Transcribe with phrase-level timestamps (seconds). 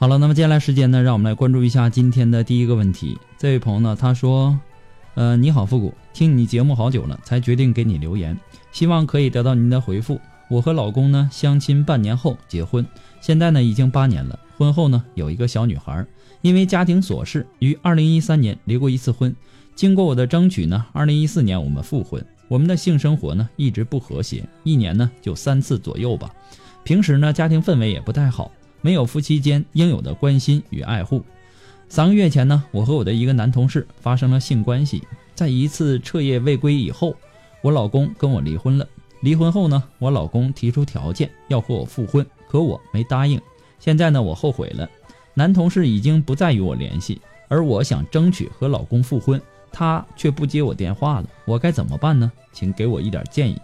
[0.00, 3.18] 好了，那么接下来时间呢，让我们来关注一下今天的第一个问题。
[3.36, 4.58] 这位朋友呢，他说
[5.14, 8.34] ：“呃，你好，复古，听你节目好久了，才决定给你留言，
[8.72, 10.18] 希望可以得到您的回复。
[10.48, 12.82] 我和老公呢相亲半年后结婚，
[13.20, 14.38] 现在呢已经八年了。
[14.56, 16.02] 婚后呢有一个小女孩，
[16.40, 19.36] 因为家庭琐事，于二零一三年离过一次婚。
[19.74, 22.24] 经过我的争取呢，二零一四年我们复婚。
[22.48, 26.30] 我们的性生活呢一直不和谐，一年呢就三次左右吧。
[26.84, 28.50] 平时呢家庭氛围也不太好。”
[28.80, 31.22] 没有夫妻间应有的关心与爱护。
[31.88, 35.02] 三个月前呢，我和我的一个男同事发生了性关系，
[35.34, 37.14] 在一次彻夜未归以后，
[37.62, 38.86] 我老公跟我离婚了。
[39.22, 43.40] 离婚后呢，我老公提出条件要和我复婚，可我没答应。
[43.78, 44.88] 现在呢，我后悔了。
[45.34, 49.40] 男同事已经不再与我联系，而我想争取和老公复婚，
[49.72, 51.28] 他却不接我电话了。
[51.44, 52.30] 我该怎么办呢？
[52.52, 53.58] 请给我一点建议。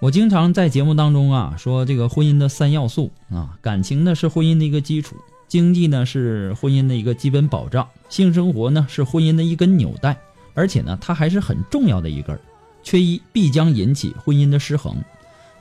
[0.00, 5.14] 我经常在节目当中啊说这个婚姻的三要素啊，感情呢是婚姻的一个基础，
[5.46, 10.16] 经济呢是婚姻的一个基本保障，性生活呢是婚姻的一根纽带，
[10.54, 12.40] 而且呢它还是很重要的一根，
[12.82, 14.96] 缺一必将引起婚姻的失衡。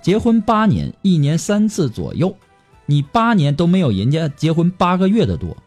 [0.01, 2.33] 结婚八年，一年三次左右，
[2.85, 5.57] 你八年都没有人家结婚八个月的多，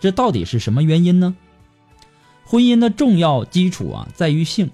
[0.00, 1.36] 这到底是什么原因呢？
[2.44, 4.68] 婚姻的重要基础啊在于性，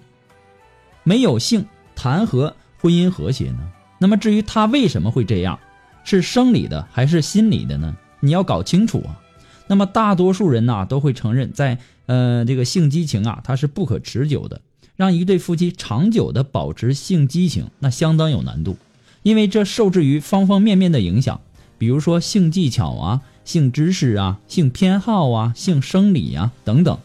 [1.02, 2.56] 没有性谈何？
[2.82, 3.60] 婚姻和谐呢？
[3.98, 5.60] 那么至于他为什么会这样，
[6.02, 7.96] 是生理的还是心理的呢？
[8.18, 9.20] 你要搞清楚啊。
[9.68, 14.60] 那么大多数人呢都会承认，在呃这个性激情啊，它是不可持久的。
[14.96, 18.76] 让一对夫妻长久的保持性激情，那相当有难度，
[19.22, 21.40] 因为这受制于方方面面的影响，
[21.78, 26.98] 比如说性技巧啊、性知识啊、性偏好啊、性生理啊等等。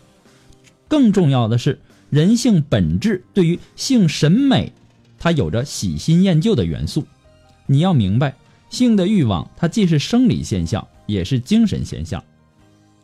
[0.88, 1.80] 更重要的是，
[2.10, 4.74] 人性本质对于性审美。
[5.18, 7.06] 它有着喜新厌旧的元素，
[7.66, 8.36] 你要明白，
[8.70, 12.24] 性的欲望它既是生理现象，也是精神现象。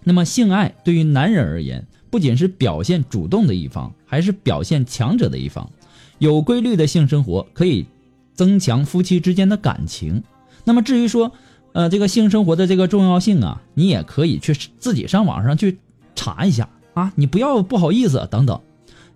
[0.03, 5.69] 那么，性爱对于男人而言，不仅是表现主动的一方，还是表现强者的一方。
[6.19, 7.85] 有规律的性生活可以
[8.34, 10.24] 增强夫妻之间的感情。
[10.63, 11.31] 那么，至于说，
[11.72, 15.80] 呃，这个性生活的这个重要性啊，你也可以去自己上网上去
[16.16, 18.62] 查一下啊，你不要不好意思等等。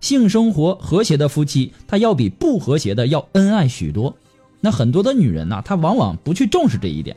[0.00, 4.16] 性生活和谐的夫妻，他要比不和谐的要恩爱许多。
[4.60, 7.16] 那很多的女人呢，她往往不去重视这一点。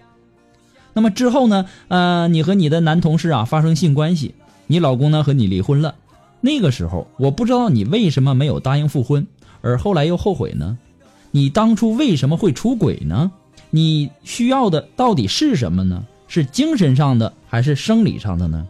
[0.94, 4.36] 那么之后呢，呃，你和你的男同事啊发生性关系，
[4.68, 5.96] 你老公呢和你离婚了。
[6.42, 9.26] 那个时候，我不知道你为什么没有答应复婚，
[9.62, 10.78] 而后来又后悔呢？
[11.32, 13.32] 你当初为什么会出轨呢？
[13.70, 16.04] 你需要的到底是什么呢？
[16.28, 18.68] 是精神上的还是生理上的呢？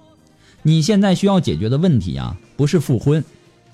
[0.62, 3.24] 你现在需要解决的问题啊，不是复婚。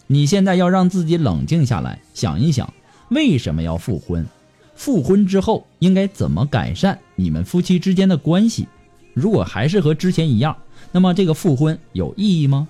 [0.07, 2.74] 你现在要让自己冷静下来，想一想
[3.09, 4.25] 为什么要复婚，
[4.74, 8.68] 复婚之后应该怎么改善你们夫妻之间的关系？
[9.13, 10.56] 如果还是和之前一样，
[10.92, 12.68] 那么这个复婚有意义吗？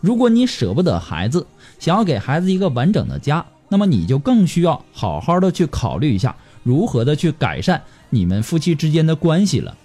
[0.00, 1.46] 如果你舍不得孩子，
[1.78, 9.76] 想要给孩子一个完整的家，那么你就更需要好好的去考虑一下如何的去改善你们夫妻之间的关系了。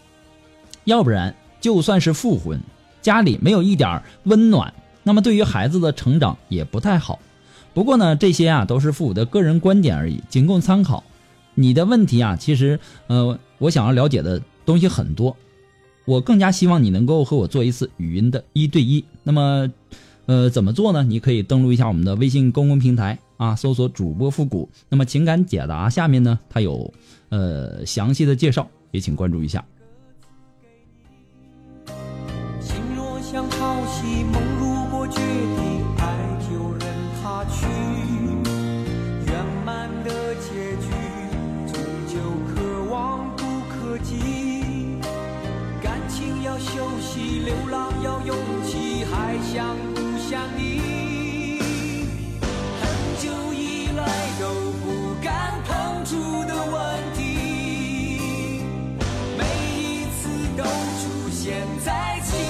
[0.86, 2.60] 要不然，就算是复婚，
[3.02, 4.74] 家里没有一点温暖，
[5.04, 7.20] 那么对于孩子的成长也不太好。
[7.74, 11.04] 不过呢，这些啊都是父母的个人观点而已，仅供参考。
[11.56, 15.36] 你的问题啊，其实呃，我想要了解的东西很多，
[16.06, 19.04] 我更加希望你能够和我做一次语音的一对一。
[19.24, 19.72] 那么，
[20.26, 21.04] 呃，怎么做呢？
[21.04, 24.70] 你可以登录一下我们的微信公共平台啊，搜索主播复古。
[24.90, 26.92] 那么情感解答下面呢，它有
[27.30, 29.64] 呃详细的介绍，也请关注一下。
[32.60, 34.73] 心若像潮汐，梦如
[35.04, 36.02] 我决定，爱
[36.40, 36.48] 就
[36.80, 36.88] 任
[37.22, 37.68] 它去。
[39.28, 39.36] 圆
[39.66, 40.48] 满的结
[40.80, 40.88] 局，
[41.68, 41.76] 终
[42.08, 42.16] 究
[42.48, 42.56] 可
[42.90, 44.98] 望不可及。
[45.82, 48.34] 感情要休息，流浪要勇
[48.64, 51.60] 气，还想不想你？
[52.80, 52.88] 很
[53.20, 54.08] 久以来
[54.40, 58.64] 都不敢碰触的问题，
[59.38, 59.44] 每
[59.76, 62.43] 一次都出现在起。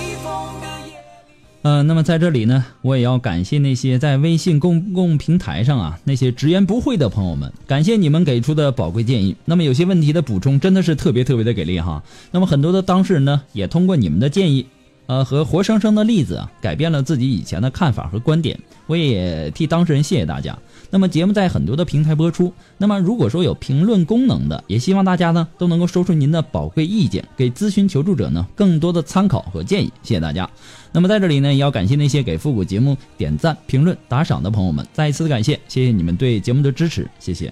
[1.64, 9.34] 呃，那么在这里呢，我也要感谢那些在微信公共平台上啊那些直言不讳的朋友们，感谢你们给出的宝贵建议。
[9.46, 12.04] 那么有些问题的补充真的是特别特别的给力哈。
[12.32, 14.66] 那么很多的当事人呢，也通过你们的建议，
[15.06, 18.60] 呃和活生生的例子啊，改变了自己以前的看法和观点。
[18.86, 20.58] 我也替当事人谢谢大家。
[20.90, 29.92] 那么节目在很多的平台播出，那么如果说有评论功能的，也希望大家呢都能够说出您的宝贵意见，给咨询求助者呢更多的参考和建议。
[30.04, 30.50] 谢谢大家。
[30.92, 37.52] 那么在这里呢，也要感谢那些给复古节目点赞、评论、打赏的朋友们，再一次的感谢，谢谢你们对节目的支持，谢谢。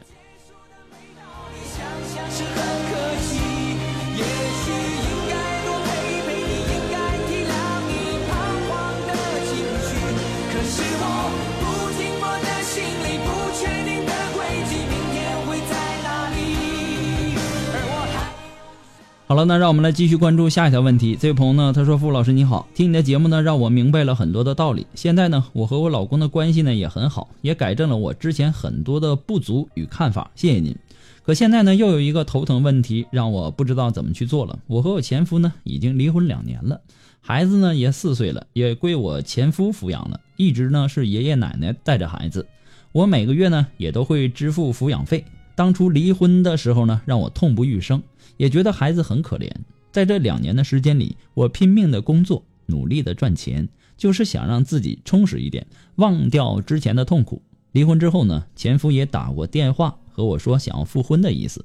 [19.31, 21.16] 好了，那让我们来继续关注下一条问题。
[21.18, 24.86] 这位朋友呢，他说：“傅老师你好，听你的节目呢，让我明白了很多的道理。
[24.94, 30.30] 现在呢，我和我老公的关系呢也很好，也改正了我之前很多的不足与看法。
[30.36, 30.75] 谢谢您。
[31.24, 34.60] 可现在呢，又有一个头疼问题，让我不知道怎么去做了。
[34.68, 36.81] 我和我前夫呢，已经离婚两年了，
[37.22, 42.45] 孩子呢也四岁了，也归我前夫抚养了，一直呢是爷爷奶奶带着孩子。
[42.92, 45.24] 我每个月呢也都会支付抚养费。
[45.56, 48.01] 当初离婚的时候呢，让我痛不欲生，
[48.41, 49.47] 也觉得孩子很可怜。
[49.91, 55.67] 在这两年的时间里，我拼命的工作，努力的赚钱，就是想让自己充实一点，
[55.97, 57.39] 忘掉之前的痛苦。
[57.71, 61.63] 离婚之后呢，前夫也打过电话和我说想要复婚的意思，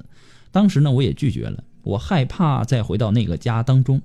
[0.51, 4.03] 当时呢我也拒绝了，我害怕再回到那个家当中。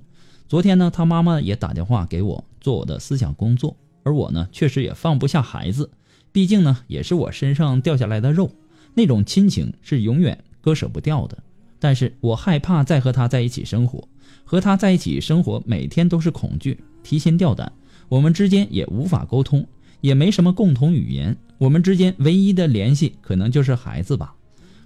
[0.48, 5.90] 昨天呢，他妈妈也打电话给我做我的思想工作，而我呢确实也放不下孩子，
[6.32, 8.50] 毕竟呢也是我身上掉下来的肉，
[8.94, 11.36] 那种亲情是永远割舍不掉的。
[11.82, 14.06] 但是我害怕再和他在一起生活，
[14.44, 17.72] 和他在一起生活每天都是恐惧、提心吊胆，
[18.08, 19.66] 我们之间也无法沟通，
[20.00, 24.32] 也没什么共同语言，我们之间唯一的联系可能就是孩子吧。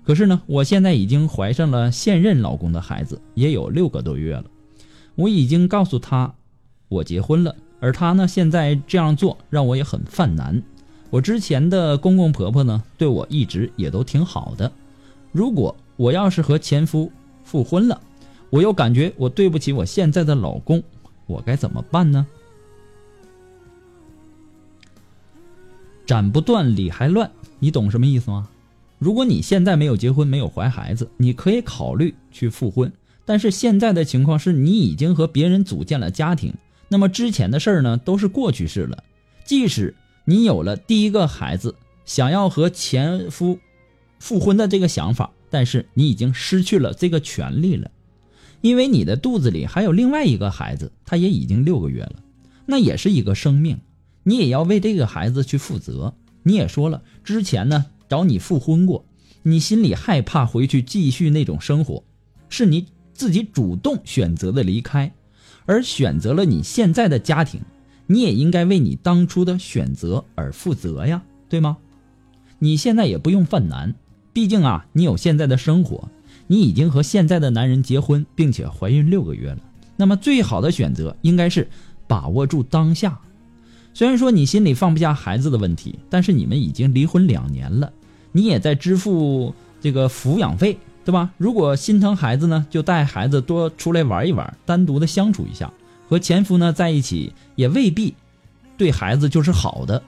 [0.05, 4.47] 可是呢，我现在已经怀上了现任老公的孩子，也有六个多月了。
[5.17, 6.35] 我已经告诉他
[6.89, 10.63] 我结婚了，而他呢现在这样做让我也很犯难。
[11.11, 14.73] 我之前的公公婆婆呢对我一直也都挺好的，
[15.31, 17.11] 如果我要是和前夫
[17.45, 18.01] 复婚了，
[18.51, 20.83] 我又感觉我对不起我现在的老公，
[21.27, 22.27] 我该怎么办呢？
[26.07, 28.49] 斩不断理还乱，你懂什么意思吗？
[28.99, 32.93] 如果你现在没有结婚，没有怀孩子，你可以考虑去复婚。
[33.25, 36.55] 但是现在的情况是你已经和别人组建了家庭，
[36.89, 39.03] 那么之前的事儿呢都是过去式了。
[39.45, 39.95] 即使
[40.25, 43.59] 你有了第一个孩子，想要和前夫
[44.21, 47.91] 复婚的这个想法，但是你已经失去了这个权利了，
[48.61, 52.17] 因为你的肚子里还有另外一个孩子，他也已经六个月了，
[52.67, 53.79] 那也是一个生命，
[54.23, 56.15] 你也要为这个孩子去负责。
[56.43, 59.05] 你也说了，之前呢找你复婚过，
[59.43, 62.05] 你心里害怕回去继续那种生活，
[62.49, 65.13] 是你自己主动选择的离开，
[65.65, 67.61] 而选择了你现在的家庭，
[68.07, 71.79] 你也应该为你当初的选择而负责呀，对吗？
[72.59, 73.95] 你现在也不用犯难，
[74.37, 76.11] 毕竟啊，你有现在的生活，
[76.47, 79.57] 你已经和现在的男人结婚，并且怀孕六个月了。
[79.97, 81.71] 那么最好的选择应该是
[82.07, 83.19] 把握住当下。
[83.95, 87.91] 虽然说你心里放不下孩子的问题，但是你们已经离婚两年了，
[88.31, 91.31] 你也在支付这个抚养费，对吧？
[91.39, 95.73] 如果心疼孩子呢，就带孩子多出来玩一玩，单独的相处一下。
[96.11, 98.15] 和前夫呢在一起也未必
[98.77, 100.03] 对孩子就是好的。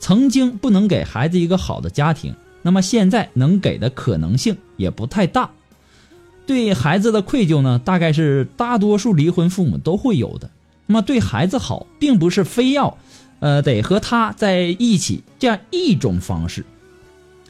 [0.00, 5.50] 曾经不能给孩子一个好的家庭，那么现在能给的可能性也不太大。
[6.46, 10.50] 对孩子的愧疚呢，大概是大多数离婚父母都会有的。
[10.86, 12.96] 那么对孩子好，并不是非要，
[13.40, 16.64] 呃，得和他在一起这样一种方式，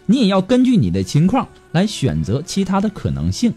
[0.07, 3.55] 你也要根据你的情况来选择其他的可能性。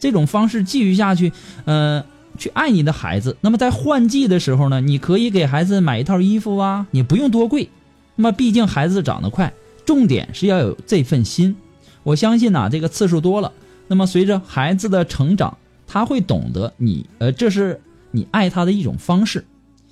[0.00, 1.32] 这种方式继续下去，
[1.64, 2.04] 呃，
[2.36, 3.36] 去爱你的孩子。
[3.40, 7.70] 那么在换季的时候呢，你可以给孩子买一套衣服啊，你不用多贵。
[8.16, 9.52] 那么毕竟孩子长得快，
[9.84, 11.56] 重点是要有这份心。
[12.02, 13.52] 我相信呐，这个次数多了，
[13.88, 19.44] 那么随着孩子的成长，他会懂得你，呃，这是你爱他的一种方式。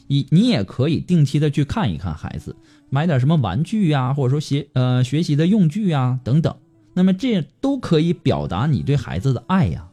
[0.09, 2.57] 你你也可以定期的去看一看孩子，
[2.89, 6.57] 买点什么玩具呀，或者说学呃学习的用具呀等等。
[6.95, 9.89] 那么这都可以表达你对孩子的爱呀。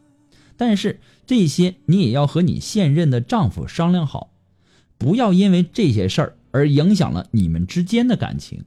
[0.57, 4.31] 但是这些你也要和你现任的丈夫商量好，
[4.97, 8.63] 不要因为这些事儿而影响了你们之间的感情。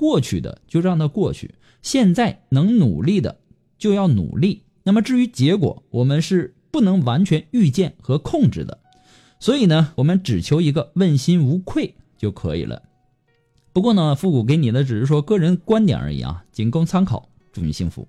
[0.00, 3.38] 过去的就让它过去，现在能努力的
[3.76, 4.62] 就要努力。
[4.82, 8.78] 那么至于结果，我们是不能完全预见和控制的。
[9.38, 12.82] 所以呢，我们只求一个问心无愧就可以了。
[13.74, 17.28] 不过呢，复古给你的只是说个人观点而已啊，仅供参考。
[17.52, 18.08] 祝你幸福。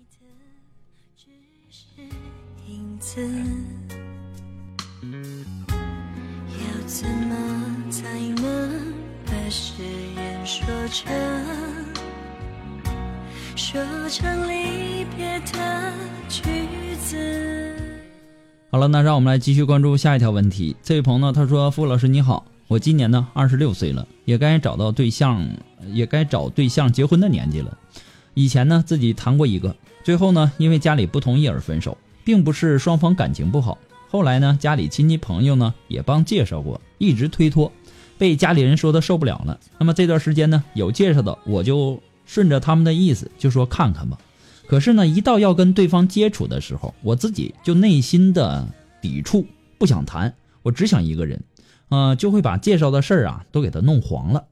[3.13, 3.17] 要
[6.87, 7.35] 怎么
[7.89, 8.93] 才能
[9.25, 9.83] 把誓
[10.15, 11.11] 言说成，
[13.57, 15.93] 说成离别的
[16.29, 16.41] 句
[17.03, 17.75] 子？
[18.69, 20.73] 好了，那让我们来继续关注下一条问题。
[20.81, 25.45] 这位朋友呢，他说：“傅老师你好，我今年呢二十六岁了，也该找到对象，
[25.87, 27.77] 也该找对象结婚的年纪了。
[28.35, 33.77] 以前呢自己谈过一个，最后呢因为家里不同意而分手，并不是双方感情不好。
[34.09, 37.71] 后来呢家里亲戚朋友呢也帮介绍过，一直推脱，
[38.17, 39.59] 被家里人说的受不了了。
[39.79, 44.17] 那么这段时间呢有介绍的，我就顺着他们的意思就说看看吧。”
[44.67, 48.65] 可是呢，一到要跟对方接触的时候，我自己就内心的
[49.01, 49.45] 抵触，
[49.77, 51.43] 不想谈，我只想一个人，
[51.89, 54.45] 呃，就会把介绍的事儿啊都给他弄黄了。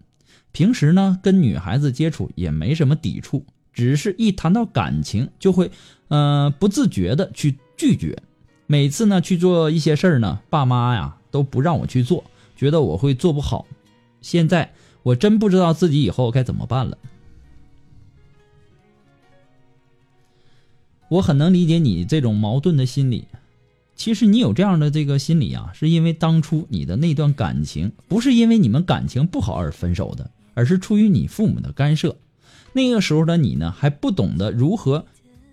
[0.51, 3.45] 平时呢，跟女孩子接触也没什么抵触，
[3.79, 5.71] 只是一谈到感情，就会
[6.09, 8.21] 呃不自觉的去拒绝。
[8.67, 12.25] 每次呢去做一些事儿呢，爸妈呀都不让我去做，
[12.57, 13.65] 觉得我会做不好。
[14.21, 16.98] 现在我真不知道自己以后该怎么办了。
[21.07, 23.29] 我很能理解你这种矛盾的心理。
[23.95, 32.17] 其实你有这样的这个心理啊，是因为当初你的那段感情不是因为你们感情不好而分手的，而是出于你父母的干涉。
[32.73, 35.05] 那个时候的你呢，还不懂得如何，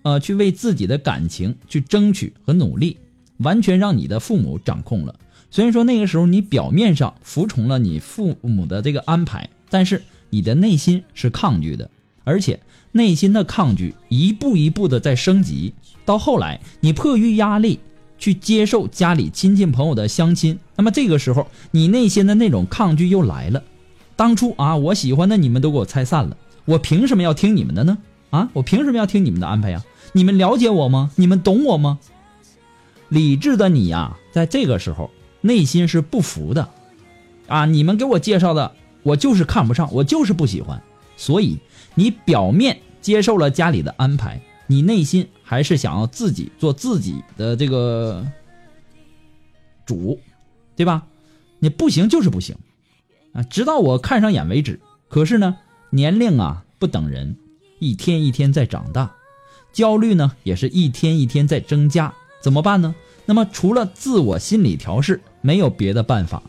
[0.03, 2.97] 呃，去为自己的感情去争取和努力，
[3.37, 5.15] 完全让你的父母掌控了。
[5.49, 11.89] 虽然说那个时候你表面上服从了你父母的这个安排，但是你的内心是抗拒的，
[12.23, 12.59] 而且。
[12.93, 15.71] 内心的抗拒一步一步的在升级，
[16.03, 17.79] 到后来你迫于压力
[18.17, 23.61] 去接受家里亲戚朋友的相亲，那么这个时候你内心的那种抗拒又来了。
[24.15, 26.35] 当初啊，我喜欢的你们都给我拆散了，
[26.67, 27.97] 我凭什么要听你们的呢？
[28.29, 29.83] 啊，我凭什么要听你们的安排呀？
[30.13, 31.09] 你们了解我吗？
[31.15, 31.97] 你们懂我吗？
[33.09, 35.09] 理智的你呀，在这个时候
[35.41, 36.69] 内心是不服的，
[37.47, 40.83] 啊，你们给我介绍的，我就是看不上，我就是不喜欢，
[41.15, 41.57] 所以
[41.95, 42.77] 你表面。
[42.99, 48.25] 接受了家里的安排，你内心还是想要自己做自己的这个
[49.85, 50.19] 主，
[50.75, 51.05] 对吧？
[51.59, 52.57] 你不行就是不行
[53.31, 54.81] 啊，直到我看上眼为止。
[55.07, 55.55] 可是呢，
[55.89, 57.37] 年龄啊不等人，
[57.79, 59.15] 一天一天在长大，
[59.71, 62.95] 焦虑呢也是一天一天在增加，怎么办呢？
[63.25, 66.43] 那么除了自我心理调试，没有别的办法。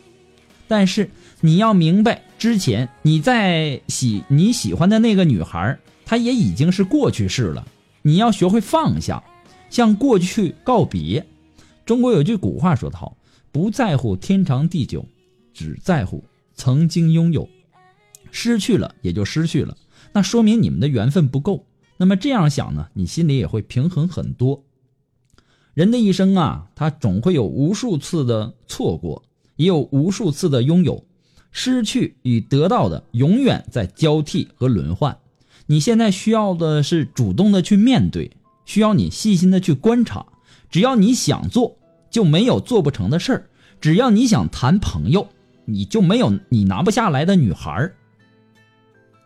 [0.67, 1.09] 但是
[1.41, 5.79] 你要明白，之前你在喜你喜欢的那个女孩。
[6.05, 7.67] 她也已经是过去式了，
[8.01, 9.23] 你要学会放下，
[9.69, 11.23] 向过去告别。
[11.85, 13.15] 中国有句古话说得好
[13.53, 15.05] ：“不在乎天长地久，
[15.53, 16.23] 只在乎
[16.55, 17.47] 曾经拥有。”
[18.31, 19.77] 失去了也就失去了，
[20.13, 21.65] 那说明你们的缘分不够。
[21.97, 24.63] 那么这样想呢，你心里也会平衡很多。
[25.73, 29.23] 人的一生啊，他总会有无数次的错过，
[29.55, 31.05] 也有无数次的拥有，
[31.51, 35.17] 失去与得到的永远在交替和轮换。
[35.67, 38.31] 你现在需要的是主动的去面对，
[38.65, 40.25] 需要你细心的去观察。
[40.69, 41.77] 只要你想做，
[42.09, 43.41] 就没有做不成的事儿；
[43.79, 45.27] 只要你想谈朋友，
[45.65, 47.95] 你就没有你拿不下来的女孩儿。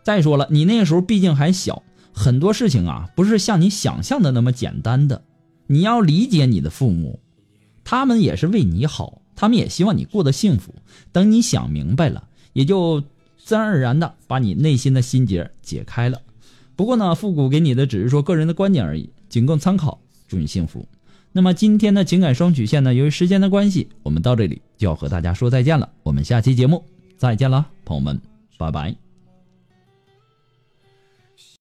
[0.04, 1.82] 再说了，你那个时候毕竟还小，
[2.12, 5.24] 很多事情啊，不是像你想象的那么简单的。
[5.66, 7.18] 你要理解你的父母，
[7.82, 10.74] 他们也是为你好，他们也希望你过得幸福。
[11.10, 13.02] 等你想明白了，也就
[13.38, 16.20] 自然而然的把你内心的心结解开了。
[16.76, 19.98] 不过呢，复古给你的只是说个人的观点而已，仅供参考。
[20.28, 20.86] 祝你幸福。
[21.32, 25.88] 那么今天的情感双曲线呢，由于时间的关系，我们到这里就要和大家说再见了。
[26.02, 26.84] 我们下期节目
[27.16, 28.20] 再见了，朋友们，
[28.58, 29.03] 拜拜。